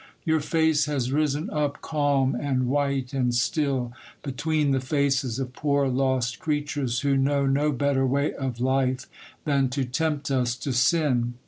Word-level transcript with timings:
Your 0.25 0.39
face 0.39 0.85
has 0.85 1.11
risen 1.11 1.47
up 1.51 1.79
calm 1.81 2.33
and 2.33 2.65
white 2.67 3.13
and 3.13 3.35
still, 3.35 3.93
between 4.23 4.71
the 4.71 4.79
faces 4.79 5.37
of 5.37 5.53
poor 5.53 5.87
lost 5.89 6.39
creatures 6.39 7.01
who 7.01 7.15
know 7.15 7.45
no 7.45 7.71
better 7.71 8.03
way 8.07 8.33
of 8.33 8.59
life 8.59 9.05
than 9.45 9.69
to 9.69 9.85
tempt 9.85 10.31
us 10.31 10.55
to 10.55 10.73
sin. 10.73 11.35